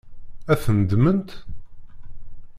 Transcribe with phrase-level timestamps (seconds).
[0.51, 1.29] Ad tent-ddment?